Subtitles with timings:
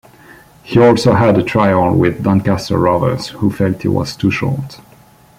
[0.63, 4.79] He also had a trial with Doncaster Rovers, who felt he was too short.